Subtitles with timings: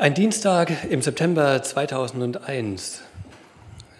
[0.00, 3.02] Ein Dienstag im September 2001.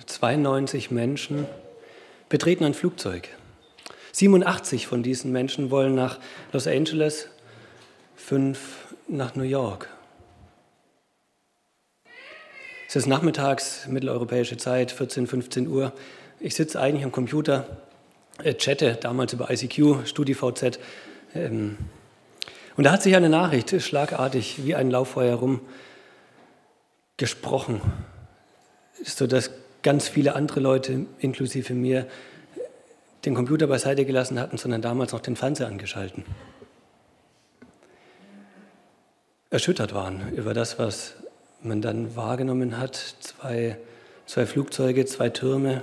[0.06, 1.44] 92 Menschen
[2.30, 3.28] betreten ein Flugzeug.
[4.12, 6.18] 87 von diesen Menschen wollen nach
[6.52, 7.28] Los Angeles,
[8.16, 9.90] fünf nach New York.
[12.88, 15.92] Es ist nachmittags, mitteleuropäische Zeit, 14, 15 Uhr.
[16.38, 17.66] Ich sitze eigentlich am Computer,
[18.42, 20.78] äh, chatte damals über ICQ, StudiVZ.
[21.34, 21.76] Ähm,
[22.78, 25.60] und da hat sich eine Nachricht schlagartig wie ein Lauffeuer rum
[27.20, 27.82] gesprochen,
[29.04, 29.50] sodass
[29.82, 32.06] ganz viele andere Leute, inklusive mir,
[33.26, 36.24] den Computer beiseite gelassen hatten, sondern damals noch den Fernseher angeschalten.
[39.50, 41.16] Erschüttert waren über das, was
[41.62, 42.96] man dann wahrgenommen hat.
[43.20, 43.76] Zwei,
[44.24, 45.82] zwei Flugzeuge, zwei Türme,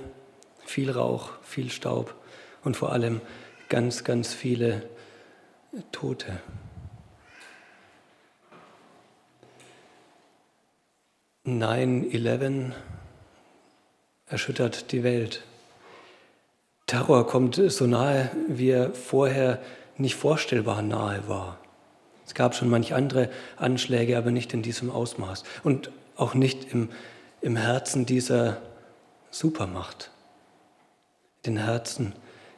[0.65, 2.15] viel Rauch, viel Staub
[2.63, 3.21] und vor allem
[3.69, 4.81] ganz, ganz viele
[5.91, 6.39] Tote.
[11.47, 12.73] 9-11
[14.27, 15.43] erschüttert die Welt.
[16.87, 19.59] Terror kommt so nahe, wie er vorher
[19.97, 21.57] nicht vorstellbar nahe war.
[22.25, 26.89] Es gab schon manch andere Anschläge, aber nicht in diesem Ausmaß und auch nicht im,
[27.39, 28.61] im Herzen dieser
[29.31, 30.11] Supermacht,
[31.45, 32.13] den Herzen,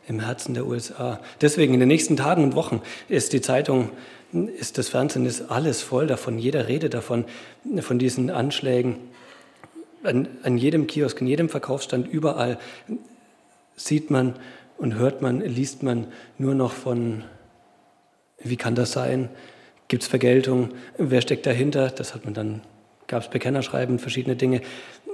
[0.09, 1.21] im Herzen der USA.
[1.39, 3.91] Deswegen in den nächsten Tagen und Wochen ist die Zeitung
[4.31, 7.25] ist das Fernsehen ist alles voll davon, jeder redet davon,
[7.79, 8.97] von diesen Anschlägen.
[10.03, 12.59] An, an jedem Kiosk, in jedem Verkaufsstand, überall
[13.75, 14.35] sieht man
[14.77, 16.07] und hört man, liest man
[16.37, 17.23] nur noch von,
[18.39, 19.29] wie kann das sein?
[19.87, 20.69] Gibt es Vergeltung?
[20.97, 21.89] Wer steckt dahinter?
[21.89, 22.61] Das hat man dann,
[23.07, 24.61] gab es Bekennerschreiben, verschiedene Dinge.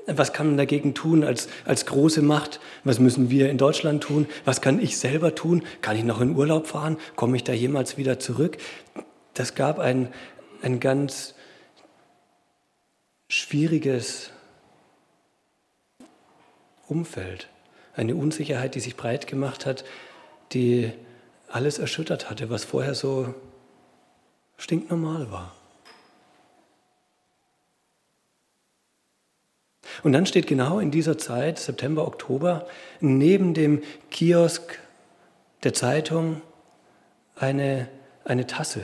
[0.08, 2.60] Was kann man dagegen tun als, als große Macht?
[2.84, 4.28] Was müssen wir in Deutschland tun?
[4.44, 5.64] Was kann ich selber tun?
[5.82, 6.98] Kann ich noch in Urlaub fahren?
[7.16, 8.58] Komme ich da jemals wieder zurück?
[9.34, 10.14] Das gab ein,
[10.62, 11.34] ein ganz
[13.28, 14.30] schwieriges
[16.88, 17.50] Umfeld,
[17.96, 19.86] eine Unsicherheit, die sich breit gemacht hat,
[20.52, 20.92] die
[21.48, 23.34] alles erschüttert hatte, was vorher so
[24.58, 25.56] stinknormal war.
[30.04, 32.68] Und dann steht genau in dieser Zeit, September, Oktober,
[33.00, 34.80] neben dem Kiosk
[35.64, 36.42] der Zeitung
[37.36, 37.88] eine,
[38.24, 38.82] eine Tasse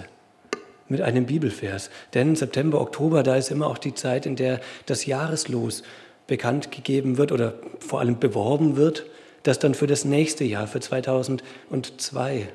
[0.88, 1.89] mit einem Bibelvers.
[2.13, 5.83] Denn September, Oktober, da ist immer auch die Zeit, in der das Jahreslos
[6.27, 9.05] bekannt gegeben wird oder vor allem beworben wird,
[9.43, 12.49] das dann für das nächste Jahr, für 2002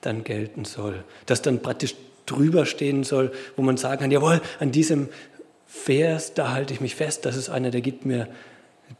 [0.00, 1.04] dann gelten soll.
[1.24, 1.94] Das dann praktisch
[2.26, 5.08] drüber stehen soll, wo man sagen kann, jawohl, an diesem
[5.76, 8.28] Vers, da halte ich mich fest, das ist einer, der gibt mir,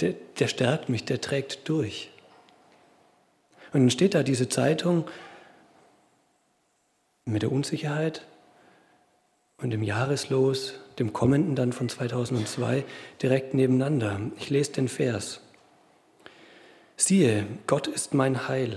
[0.00, 2.10] der, der stärkt mich, der trägt durch.
[3.72, 5.08] Und dann steht da diese Zeitung
[7.24, 8.24] mit der Unsicherheit
[9.56, 12.84] und dem Jahreslos, dem kommenden dann von 2002,
[13.20, 14.20] direkt nebeneinander.
[14.38, 15.40] Ich lese den Vers.
[16.96, 18.76] Siehe, Gott ist mein Heil.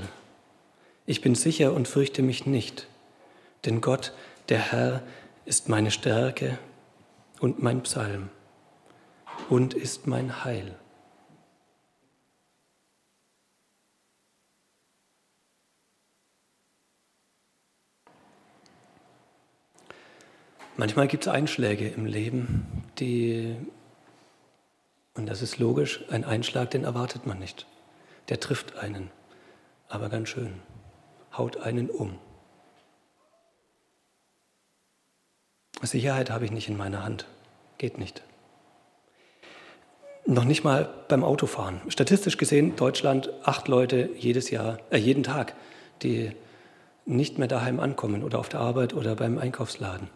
[1.06, 2.88] Ich bin sicher und fürchte mich nicht,
[3.66, 4.14] denn Gott,
[4.48, 5.04] der Herr,
[5.46, 6.58] ist meine Stärke
[7.40, 8.30] und mein Psalm
[9.50, 10.78] und ist mein Heil.
[20.80, 23.54] Manchmal gibt es Einschläge im Leben, die,
[25.14, 27.68] und das ist logisch, ein Einschlag, den erwartet man nicht.
[28.30, 29.12] Der trifft einen,
[29.90, 30.62] aber ganz schön,
[31.38, 32.18] haut einen um.
[35.88, 37.26] Sicherheit habe ich nicht in meiner Hand.
[37.78, 38.24] Geht nicht.
[40.26, 41.82] Noch nicht mal beim Autofahren.
[41.88, 45.56] Statistisch gesehen Deutschland acht Leute jedes Jahr, äh, jeden Tag,
[46.04, 46.34] die
[47.06, 50.10] nicht mehr daheim ankommen oder auf der Arbeit oder beim Einkaufsladen.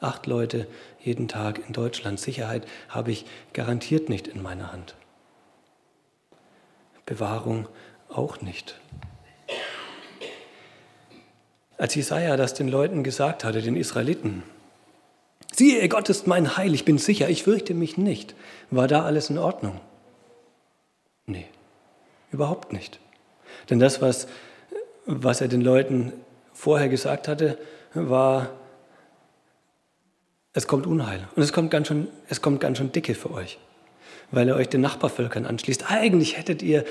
[0.00, 0.66] Acht Leute
[1.00, 2.18] jeden Tag in Deutschland.
[2.18, 4.94] Sicherheit habe ich garantiert nicht in meiner Hand.
[7.04, 7.68] Bewahrung
[8.08, 8.80] auch nicht.
[11.78, 14.42] Als Jesaja das den Leuten gesagt hatte, den Israeliten,
[15.52, 18.34] siehe, Gott ist mein Heil, ich bin sicher, ich fürchte mich nicht,
[18.70, 19.80] war da alles in Ordnung?
[21.26, 21.46] Nee,
[22.30, 23.00] überhaupt nicht.
[23.70, 24.26] Denn das, was,
[25.06, 26.12] was er den Leuten
[26.52, 27.58] vorher gesagt hatte,
[27.94, 28.50] war,
[30.52, 31.28] es kommt Unheil.
[31.34, 33.58] Und es kommt ganz schön, es kommt ganz schön dicke für euch,
[34.30, 35.90] weil ihr euch den Nachbarvölkern anschließt.
[35.90, 36.84] Eigentlich hättet ihr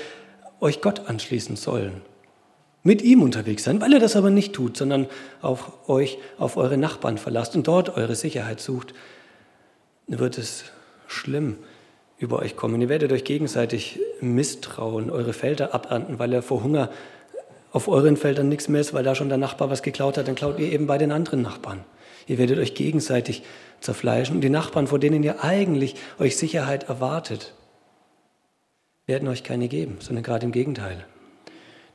[0.60, 2.02] euch Gott anschließen sollen
[2.82, 5.06] mit ihm unterwegs sein, weil er das aber nicht tut, sondern
[5.40, 8.94] auf euch, auf eure Nachbarn verlasst und dort eure Sicherheit sucht,
[10.08, 10.64] wird es
[11.06, 11.58] schlimm
[12.18, 12.80] über euch kommen.
[12.80, 16.90] Ihr werdet euch gegenseitig misstrauen, eure Felder abernten, weil er vor Hunger
[17.72, 20.34] auf euren Feldern nichts mehr ist, weil da schon der Nachbar was geklaut hat, dann
[20.34, 21.84] klaut ihr eben bei den anderen Nachbarn.
[22.26, 23.42] Ihr werdet euch gegenseitig
[23.80, 27.54] zerfleischen und die Nachbarn, vor denen ihr eigentlich euch Sicherheit erwartet,
[29.06, 31.04] werden euch keine geben, sondern gerade im Gegenteil.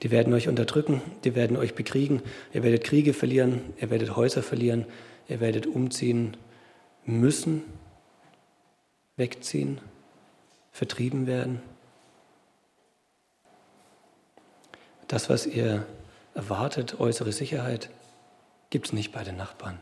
[0.03, 2.21] Die werden euch unterdrücken, die werden euch bekriegen,
[2.53, 4.85] ihr werdet Kriege verlieren, ihr werdet Häuser verlieren,
[5.27, 6.37] ihr werdet umziehen
[7.05, 7.63] müssen,
[9.15, 9.81] wegziehen,
[10.71, 11.61] vertrieben werden.
[15.07, 15.85] Das, was ihr
[16.35, 17.89] erwartet, äußere Sicherheit,
[18.69, 19.79] gibt es nicht bei den Nachbarn.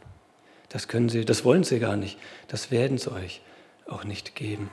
[0.70, 2.18] Das können sie, das wollen sie gar nicht.
[2.48, 3.42] Das werden sie euch
[3.88, 4.70] auch nicht geben.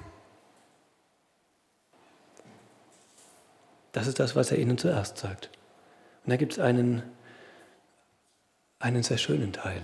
[3.92, 5.50] Das ist das, was er ihnen zuerst sagt.
[6.24, 7.02] Und da gibt es einen,
[8.78, 9.82] einen sehr schönen Teil.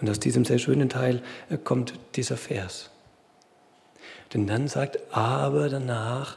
[0.00, 2.90] Und aus diesem sehr schönen Teil äh, kommt dieser Vers.
[4.34, 6.36] Denn dann sagt, aber danach,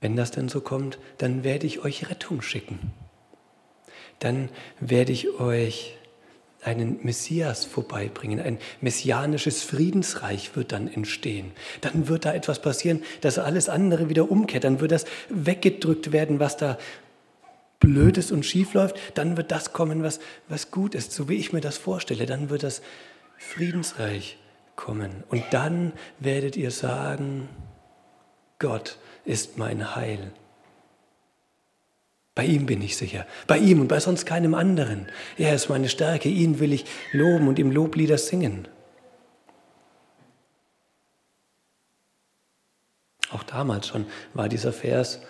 [0.00, 2.92] wenn das denn so kommt, dann werde ich euch Rettung schicken.
[4.18, 4.48] Dann
[4.80, 5.98] werde ich euch
[6.64, 11.52] einen Messias vorbeibringen, ein messianisches Friedensreich wird dann entstehen.
[11.80, 14.64] Dann wird da etwas passieren, dass alles andere wieder umkehrt.
[14.64, 16.78] Dann wird das weggedrückt werden, was da
[17.80, 18.96] Blödes und schief läuft.
[19.14, 22.26] Dann wird das kommen, was, was gut ist, so wie ich mir das vorstelle.
[22.26, 22.80] Dann wird das
[23.38, 24.38] Friedensreich
[24.76, 25.24] kommen.
[25.28, 27.48] Und dann werdet ihr sagen,
[28.60, 30.32] Gott ist mein Heil.
[32.34, 35.06] Bei ihm bin ich sicher, bei ihm und bei sonst keinem anderen.
[35.36, 38.68] Er ist meine Stärke, ihn will ich loben und ihm Loblieder singen.
[43.30, 45.20] Auch damals schon war dieser Vers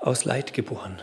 [0.00, 1.00] aus Leid geboren,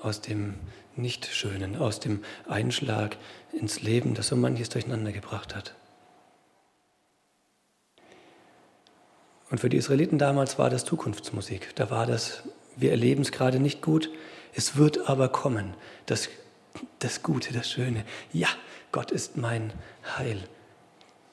[0.00, 0.54] aus dem
[0.96, 3.16] Nichtschönen, aus dem Einschlag
[3.52, 5.74] ins Leben, das so manches durcheinander gebracht hat.
[9.50, 11.74] Und für die Israeliten damals war das Zukunftsmusik.
[11.74, 12.44] Da war das
[12.76, 14.10] wir erleben es gerade nicht gut.
[14.54, 15.74] Es wird aber kommen.
[16.06, 16.28] Das,
[16.98, 18.04] das Gute, das Schöne.
[18.32, 18.48] Ja,
[18.92, 19.72] Gott ist mein
[20.16, 20.42] Heil.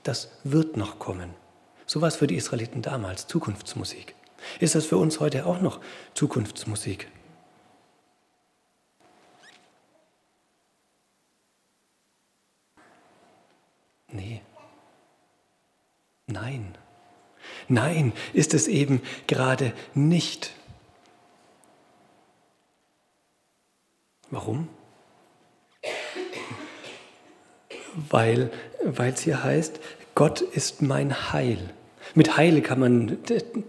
[0.03, 1.33] Das wird noch kommen.
[1.85, 4.15] So war es für die Israeliten damals, Zukunftsmusik.
[4.59, 5.79] Ist das für uns heute auch noch
[6.13, 7.07] Zukunftsmusik?
[14.11, 14.41] Nee.
[16.27, 16.77] Nein.
[17.67, 20.53] Nein, ist es eben gerade nicht.
[24.31, 24.67] Warum?
[28.09, 28.51] Weil
[28.97, 29.79] es hier heißt,
[30.15, 31.57] Gott ist mein Heil.
[32.15, 33.17] Mit Heil kann man,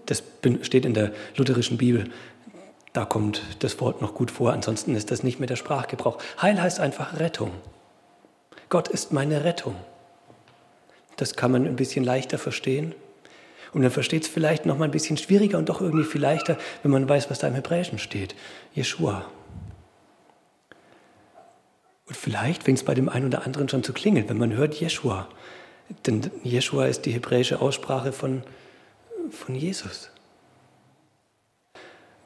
[0.06, 0.22] das
[0.62, 2.10] steht in der lutherischen Bibel,
[2.92, 6.18] da kommt das Wort noch gut vor, ansonsten ist das nicht mehr der Sprachgebrauch.
[6.40, 7.52] Heil heißt einfach Rettung.
[8.68, 9.76] Gott ist meine Rettung.
[11.16, 12.94] Das kann man ein bisschen leichter verstehen.
[13.72, 16.56] Und man versteht es vielleicht noch mal ein bisschen schwieriger und doch irgendwie viel leichter,
[16.82, 18.34] wenn man weiß, was da im Hebräischen steht.
[18.74, 19.26] Jeshua,
[22.08, 24.74] und vielleicht fängt es bei dem einen oder anderen schon zu klingeln, wenn man hört
[24.74, 25.28] Jeshua.
[26.06, 28.42] Denn Jeshua ist die hebräische Aussprache von,
[29.30, 30.10] von Jesus.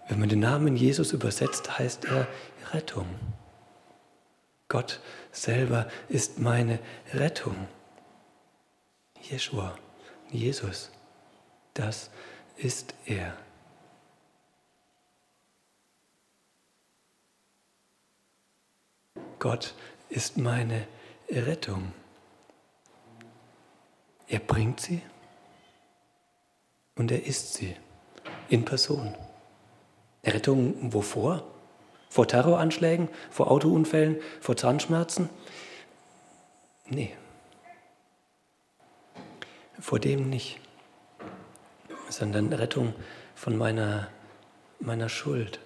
[0.09, 2.29] Wenn man den Namen Jesus übersetzt, heißt er
[2.73, 3.07] Rettung.
[4.69, 5.01] Gott
[5.33, 6.79] selber ist meine
[7.13, 7.57] Rettung.
[9.21, 9.77] Jeshua,
[10.31, 10.91] Jesus,
[11.75, 12.11] das
[12.57, 13.37] ist er.
[19.43, 19.75] Gott
[20.09, 20.87] ist meine
[21.29, 21.93] Rettung.
[24.29, 25.03] Er bringt sie
[26.95, 27.75] und er ist sie
[28.51, 29.17] in Person.
[30.25, 31.43] Rettung wovor?
[32.09, 35.29] Vor Terroranschlägen, vor Autounfällen, vor Zahnschmerzen?
[36.87, 37.13] Nee.
[39.81, 40.61] Vor dem nicht,
[42.09, 42.95] sondern Rettung
[43.35, 44.07] von meiner,
[44.79, 45.59] meiner Schuld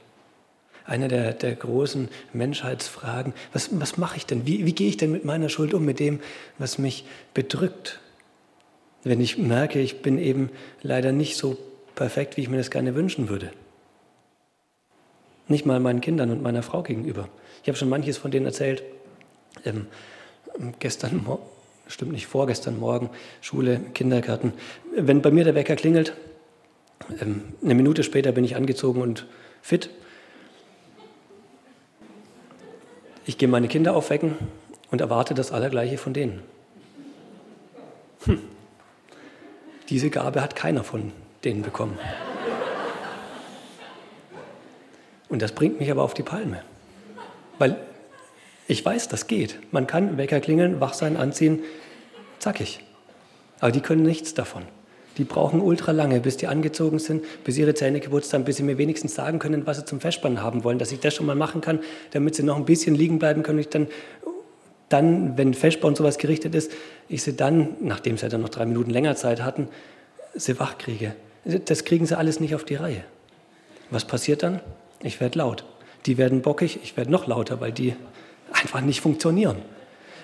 [0.86, 3.34] eine der, der großen Menschheitsfragen.
[3.52, 4.46] Was, was mache ich denn?
[4.46, 6.20] Wie, wie gehe ich denn mit meiner Schuld um, mit dem,
[6.58, 8.00] was mich bedrückt?
[9.04, 10.50] Wenn ich merke, ich bin eben
[10.82, 11.56] leider nicht so
[11.94, 13.50] perfekt, wie ich mir das gerne wünschen würde.
[15.48, 17.28] Nicht mal meinen Kindern und meiner Frau gegenüber.
[17.62, 18.82] Ich habe schon manches von denen erzählt.
[19.64, 19.86] Ähm,
[20.78, 21.24] gestern,
[21.86, 24.52] stimmt nicht, vorgestern Morgen, Schule, Kindergarten.
[24.96, 26.14] Wenn bei mir der Wecker klingelt,
[27.20, 29.26] ähm, eine Minute später bin ich angezogen und
[29.62, 29.90] fit.
[33.28, 34.36] Ich gehe meine Kinder aufwecken
[34.92, 36.42] und erwarte das Allergleiche von denen.
[38.24, 38.40] Hm.
[39.88, 41.98] Diese Gabe hat keiner von denen bekommen.
[45.28, 46.62] Und das bringt mich aber auf die Palme.
[47.58, 47.76] Weil
[48.68, 49.58] ich weiß, das geht.
[49.72, 51.64] Man kann Wecker klingeln, wach sein, anziehen,
[52.38, 52.84] zackig.
[53.58, 54.62] Aber die können nichts davon.
[55.18, 58.62] Die brauchen ultra lange, bis die angezogen sind, bis ihre Zähne geputzt haben, bis sie
[58.62, 61.36] mir wenigstens sagen können, was sie zum Festspannen haben wollen, dass ich das schon mal
[61.36, 61.80] machen kann,
[62.10, 63.58] damit sie noch ein bisschen liegen bleiben können.
[63.58, 63.88] Ich dann
[64.88, 66.70] dann, wenn Feschbar und sowas gerichtet ist,
[67.08, 69.68] ich sie dann, nachdem sie dann noch drei Minuten länger Zeit hatten,
[70.34, 71.14] sie wach kriege.
[71.44, 73.04] Das kriegen sie alles nicht auf die Reihe.
[73.90, 74.60] Was passiert dann?
[75.02, 75.64] Ich werde laut.
[76.06, 77.94] Die werden bockig, ich werde noch lauter, weil die
[78.52, 79.58] einfach nicht funktionieren.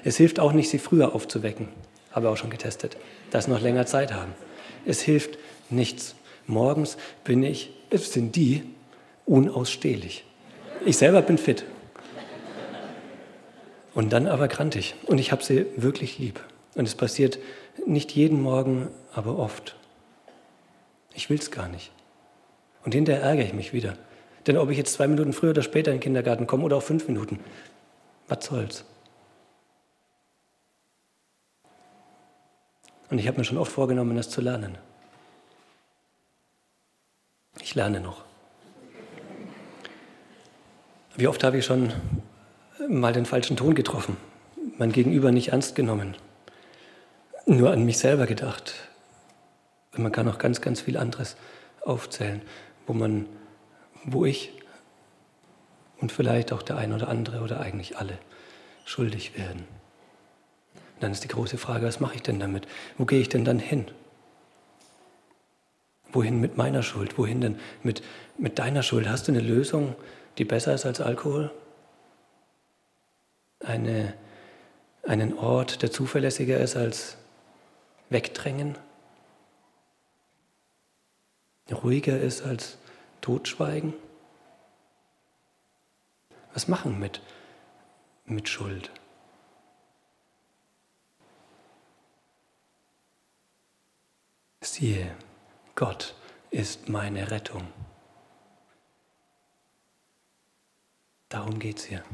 [0.04, 1.68] Es hilft auch nicht, sie früher aufzuwecken.
[2.12, 2.96] Habe auch schon getestet,
[3.30, 4.32] dass sie noch länger Zeit haben.
[4.86, 5.38] Es hilft
[5.70, 6.14] nichts.
[6.46, 8.62] Morgens bin ich, sind die
[9.26, 10.24] unausstehlich.
[10.84, 11.64] Ich selber bin fit.
[13.94, 14.94] Und dann aber grantig.
[15.06, 16.40] Und ich habe sie wirklich lieb.
[16.74, 17.38] Und es passiert
[17.86, 19.76] nicht jeden Morgen, aber oft.
[21.14, 21.92] Ich will es gar nicht.
[22.84, 23.96] Und hinterher ärgere ich mich wieder.
[24.46, 26.82] Denn ob ich jetzt zwei Minuten früher oder später in den Kindergarten komme oder auch
[26.82, 27.38] fünf Minuten,
[28.28, 28.84] was soll's?
[33.12, 34.78] Und ich habe mir schon oft vorgenommen, das zu lernen.
[37.60, 38.24] Ich lerne noch.
[41.16, 41.92] Wie oft habe ich schon
[42.88, 44.16] mal den falschen Ton getroffen,
[44.78, 46.16] mein Gegenüber nicht ernst genommen,
[47.44, 48.72] nur an mich selber gedacht.
[49.94, 51.36] Und man kann auch ganz, ganz viel anderes
[51.82, 52.40] aufzählen,
[52.86, 53.26] wo man,
[54.04, 54.54] wo ich
[56.00, 58.16] und vielleicht auch der ein oder andere oder eigentlich alle
[58.86, 59.81] schuldig werden.
[61.02, 62.68] Dann ist die große Frage, was mache ich denn damit?
[62.96, 63.90] Wo gehe ich denn dann hin?
[66.12, 67.18] Wohin mit meiner Schuld?
[67.18, 68.04] Wohin denn mit,
[68.38, 69.08] mit deiner Schuld?
[69.08, 69.96] Hast du eine Lösung,
[70.38, 71.50] die besser ist als Alkohol?
[73.58, 74.14] Eine,
[75.02, 77.16] einen Ort, der zuverlässiger ist als
[78.08, 78.78] Wegdrängen?
[81.68, 82.78] Ruhiger ist als
[83.22, 83.92] Totschweigen?
[86.54, 87.20] Was machen mit,
[88.24, 88.92] mit Schuld?
[94.64, 95.10] Siehe,
[95.74, 96.14] Gott
[96.52, 97.66] ist meine Rettung.
[101.28, 102.04] Darum geht es hier.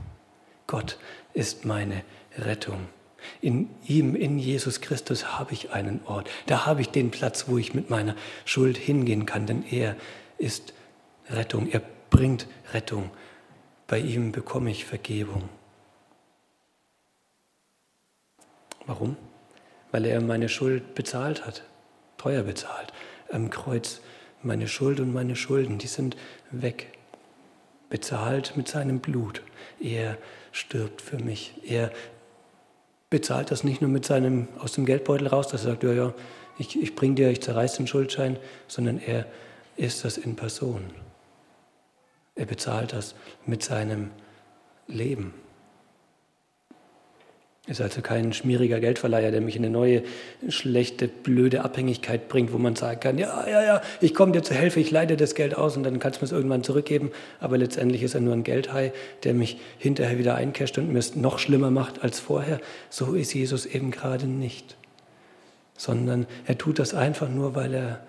[0.66, 0.98] Gott
[1.34, 2.04] ist meine
[2.38, 2.88] Rettung.
[3.42, 6.30] In ihm, in Jesus Christus, habe ich einen Ort.
[6.46, 9.96] Da habe ich den Platz, wo ich mit meiner Schuld hingehen kann, denn er
[10.38, 10.72] ist
[11.28, 11.68] Rettung.
[11.68, 13.10] Er bringt Rettung.
[13.86, 15.50] Bei ihm bekomme ich Vergebung.
[18.86, 19.18] Warum?
[19.90, 21.62] Weil er meine Schuld bezahlt hat,
[22.18, 22.92] teuer bezahlt
[23.30, 24.00] am Kreuz
[24.42, 26.16] meine Schuld und meine Schulden, die sind
[26.50, 26.92] weg.
[27.90, 29.42] Bezahlt mit seinem Blut.
[29.80, 30.18] Er
[30.52, 31.54] stirbt für mich.
[31.64, 31.90] Er
[33.10, 36.14] bezahlt das nicht nur mit seinem aus dem Geldbeutel raus, dass er sagt, ja, ja,
[36.58, 39.26] ich, ich bringe dir, ich zerreiße den Schuldschein, sondern er
[39.76, 40.90] ist das in Person.
[42.34, 43.14] Er bezahlt das
[43.46, 44.10] mit seinem
[44.86, 45.34] Leben.
[47.68, 50.02] Ist also kein schmieriger Geldverleiher, der mich in eine neue,
[50.48, 54.56] schlechte, blöde Abhängigkeit bringt, wo man sagen kann, ja, ja, ja, ich komme dir zur
[54.56, 57.10] Hilfe, ich leite das Geld aus und dann kannst du mir es irgendwann zurückgeben.
[57.40, 61.14] Aber letztendlich ist er nur ein Geldhai, der mich hinterher wieder eincasht und mir es
[61.14, 62.58] noch schlimmer macht als vorher.
[62.88, 64.78] So ist Jesus eben gerade nicht.
[65.76, 68.00] Sondern er tut das einfach nur, weil er,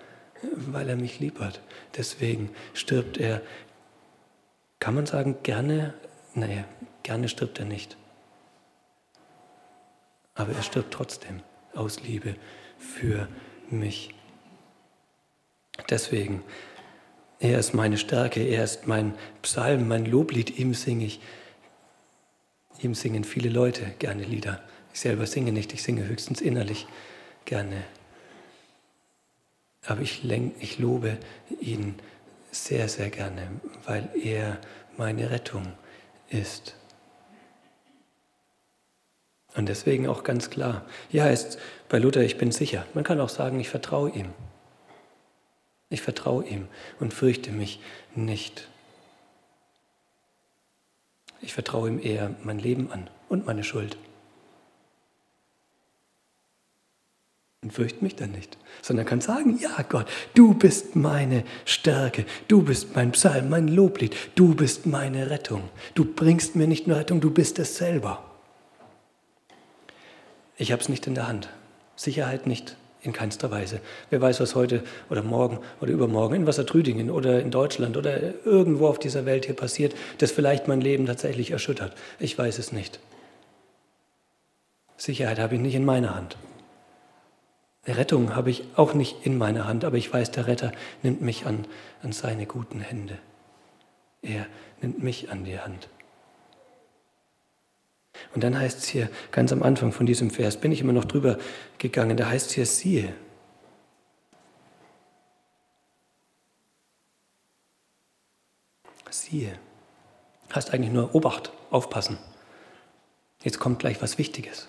[0.72, 1.60] weil er mich lieb hat.
[1.98, 3.42] Deswegen stirbt er,
[4.78, 5.92] kann man sagen, gerne,
[6.34, 6.64] naja,
[7.02, 7.98] gerne stirbt er nicht
[10.40, 11.42] aber er stirbt trotzdem
[11.74, 12.34] aus Liebe
[12.78, 13.28] für
[13.68, 14.14] mich.
[15.90, 16.42] Deswegen,
[17.38, 21.20] er ist meine Stärke, er ist mein Psalm, mein Loblied, ihm singe ich.
[22.82, 24.62] Ihm singen viele Leute gerne Lieder.
[24.94, 26.86] Ich selber singe nicht, ich singe höchstens innerlich
[27.44, 27.84] gerne.
[29.86, 30.24] Aber ich,
[30.60, 31.18] ich lobe
[31.60, 31.96] ihn
[32.50, 34.58] sehr, sehr gerne, weil er
[34.96, 35.72] meine Rettung
[36.30, 36.79] ist.
[39.56, 42.86] Und deswegen auch ganz klar, hier heißt bei Luther, ich bin sicher.
[42.94, 44.32] Man kann auch sagen, ich vertraue ihm.
[45.88, 46.68] Ich vertraue ihm
[47.00, 47.80] und fürchte mich
[48.14, 48.68] nicht.
[51.40, 53.96] Ich vertraue ihm eher mein Leben an und meine Schuld.
[57.62, 62.62] Und fürchte mich dann nicht, sondern kann sagen, ja Gott, du bist meine Stärke, du
[62.62, 65.68] bist mein Psalm, mein Loblied, du bist meine Rettung.
[65.94, 68.29] Du bringst mir nicht nur Rettung, du bist es selber.
[70.60, 71.48] Ich habe es nicht in der Hand.
[71.96, 73.80] Sicherheit nicht, in keinster Weise.
[74.10, 78.86] Wer weiß, was heute oder morgen oder übermorgen in Wassertrüdingen oder in Deutschland oder irgendwo
[78.86, 81.94] auf dieser Welt hier passiert, das vielleicht mein Leben tatsächlich erschüttert.
[82.18, 83.00] Ich weiß es nicht.
[84.98, 86.36] Sicherheit habe ich nicht in meiner Hand.
[87.86, 91.46] Rettung habe ich auch nicht in meiner Hand, aber ich weiß, der Retter nimmt mich
[91.46, 91.64] an,
[92.02, 93.16] an seine guten Hände.
[94.20, 94.44] Er
[94.82, 95.88] nimmt mich an die Hand.
[98.34, 101.04] Und dann heißt es hier ganz am Anfang von diesem Vers, bin ich immer noch
[101.04, 101.38] drüber
[101.78, 103.14] gegangen, da heißt es hier, siehe.
[109.10, 109.58] Siehe.
[110.54, 112.18] Heißt eigentlich nur Obacht, aufpassen.
[113.42, 114.68] Jetzt kommt gleich was Wichtiges.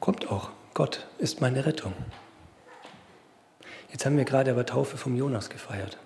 [0.00, 1.92] Kommt auch, Gott ist meine Rettung.
[3.90, 5.98] Jetzt haben wir gerade aber Taufe vom Jonas gefeiert.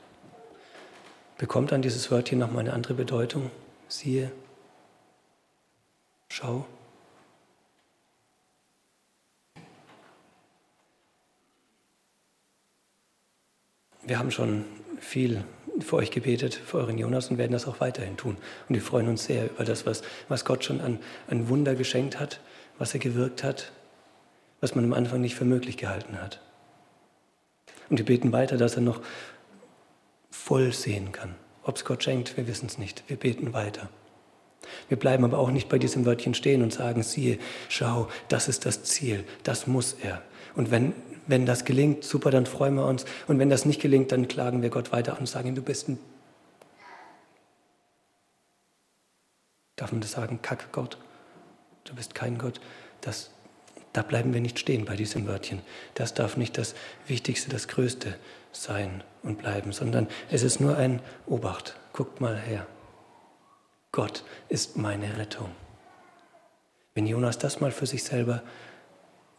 [1.38, 3.50] Bekommt dann dieses Wörtchen nochmal eine andere Bedeutung?
[3.88, 4.32] Siehe,
[6.28, 6.66] schau.
[14.02, 14.64] Wir haben schon
[14.98, 15.44] viel
[15.80, 18.38] für euch gebetet, für euren Jonas und werden das auch weiterhin tun.
[18.68, 22.18] Und wir freuen uns sehr über das, was, was Gott schon an, an Wunder geschenkt
[22.18, 22.40] hat,
[22.78, 23.72] was er gewirkt hat,
[24.60, 26.40] was man am Anfang nicht für möglich gehalten hat.
[27.90, 29.00] Und wir beten weiter, dass er noch
[30.46, 31.34] voll sehen kann.
[31.64, 33.02] Ob es Gott schenkt, wir wissen es nicht.
[33.08, 33.88] Wir beten weiter.
[34.88, 38.64] Wir bleiben aber auch nicht bei diesem Wörtchen stehen und sagen, siehe, schau, das ist
[38.64, 40.22] das Ziel, das muss er.
[40.54, 40.92] Und wenn,
[41.26, 43.06] wenn das gelingt, super, dann freuen wir uns.
[43.26, 45.88] Und wenn das nicht gelingt, dann klagen wir Gott weiter an und sagen, du bist
[45.88, 45.98] ein,
[49.74, 50.96] darf man das sagen, Kack Gott,
[51.82, 52.60] du bist kein Gott.
[53.00, 53.30] Das
[53.96, 55.62] da bleiben wir nicht stehen bei diesem Wörtchen.
[55.94, 56.74] Das darf nicht das
[57.06, 58.14] Wichtigste, das Größte
[58.52, 61.76] sein und bleiben, sondern es ist nur ein Obacht.
[61.94, 62.66] Guckt mal her.
[63.92, 65.50] Gott ist meine Rettung.
[66.92, 68.42] Wenn Jonas das mal für sich selber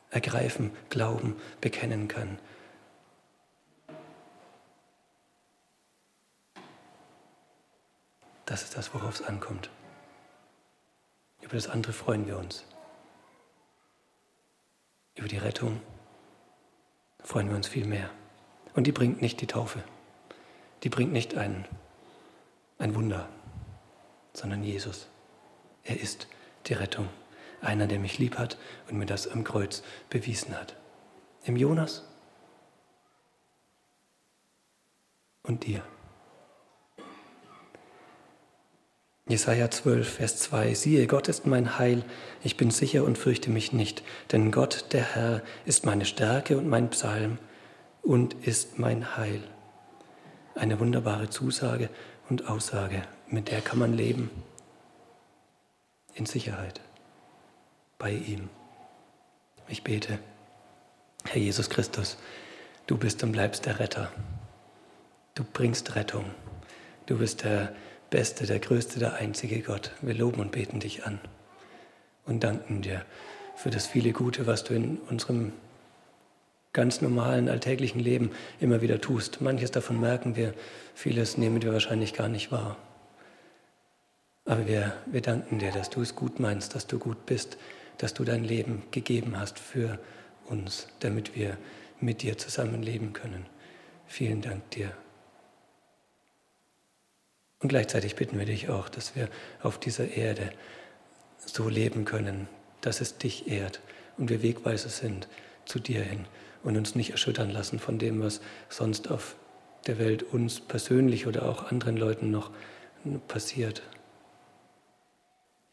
[0.09, 2.39] ergreifen, glauben, bekennen kann,
[8.47, 9.69] das ist das, worauf es ankommt.
[11.43, 12.65] Über das andere freuen wir uns
[15.17, 15.81] über die Rettung
[17.23, 18.09] freuen wir uns viel mehr.
[18.73, 19.83] Und die bringt nicht die Taufe.
[20.83, 21.65] Die bringt nicht ein,
[22.77, 23.27] ein Wunder,
[24.33, 25.07] sondern Jesus.
[25.83, 26.27] Er ist
[26.67, 27.09] die Rettung.
[27.59, 28.57] Einer, der mich lieb hat
[28.87, 30.75] und mir das am Kreuz bewiesen hat.
[31.43, 32.03] Im Jonas
[35.41, 35.83] und dir.
[39.29, 40.73] Jesaja 12, Vers 2.
[40.73, 42.03] Siehe, Gott ist mein Heil.
[42.43, 44.01] Ich bin sicher und fürchte mich nicht.
[44.31, 47.37] Denn Gott, der Herr, ist meine Stärke und mein Psalm
[48.01, 49.43] und ist mein Heil.
[50.55, 51.89] Eine wunderbare Zusage
[52.29, 54.29] und Aussage, mit der kann man leben.
[56.15, 56.79] In Sicherheit.
[57.99, 58.47] Bei ihm.
[59.67, 60.19] Ich bete.
[61.25, 62.17] Herr Jesus Christus,
[62.85, 64.09] du bist und bleibst der Retter.
[65.35, 66.23] Du bringst Rettung.
[67.07, 67.75] Du bist der
[68.09, 69.91] Beste, der Größte, der einzige Gott.
[70.01, 71.19] Wir loben und beten dich an
[72.25, 73.05] und danken dir
[73.55, 75.51] für das viele Gute, was du in unserem
[76.73, 79.41] ganz normalen alltäglichen Leben immer wieder tust.
[79.41, 80.53] Manches davon merken wir,
[80.93, 82.77] vieles nehmen wir wahrscheinlich gar nicht wahr.
[84.45, 87.57] Aber wir, wir danken dir, dass du es gut meinst, dass du gut bist,
[87.97, 89.99] dass du dein Leben gegeben hast für
[90.45, 91.57] uns, damit wir
[91.99, 93.45] mit dir zusammenleben können.
[94.05, 94.93] Vielen Dank dir.
[97.59, 99.29] Und gleichzeitig bitten wir dich auch, dass wir
[99.63, 100.51] auf dieser Erde
[101.45, 102.47] so leben können,
[102.81, 103.81] dass es dich ehrt
[104.17, 105.27] und wir Wegweiser sind
[105.65, 106.25] zu dir hin
[106.63, 109.35] und uns nicht erschüttern lassen von dem, was sonst auf
[109.87, 112.51] der Welt uns persönlich oder auch anderen Leuten noch
[113.27, 113.81] passiert.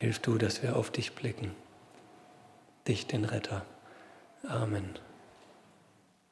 [0.00, 1.52] Hilf du, dass wir auf dich blicken,
[2.86, 3.64] dich, den Retter.
[4.46, 4.98] Amen.